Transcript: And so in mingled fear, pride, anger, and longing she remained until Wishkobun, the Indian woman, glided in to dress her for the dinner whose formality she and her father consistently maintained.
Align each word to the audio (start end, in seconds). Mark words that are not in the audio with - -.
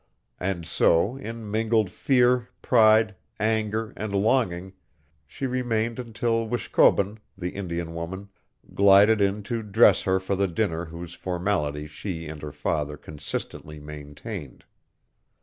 And 0.39 0.65
so 0.65 1.15
in 1.17 1.51
mingled 1.51 1.91
fear, 1.91 2.49
pride, 2.63 3.13
anger, 3.39 3.93
and 3.95 4.11
longing 4.13 4.73
she 5.27 5.45
remained 5.45 5.99
until 5.99 6.47
Wishkobun, 6.47 7.19
the 7.37 7.51
Indian 7.51 7.93
woman, 7.93 8.29
glided 8.73 9.21
in 9.21 9.43
to 9.43 9.61
dress 9.61 10.01
her 10.01 10.19
for 10.19 10.35
the 10.35 10.47
dinner 10.47 10.85
whose 10.85 11.13
formality 11.13 11.85
she 11.85 12.25
and 12.27 12.41
her 12.41 12.51
father 12.51 12.97
consistently 12.97 13.79
maintained. 13.79 14.63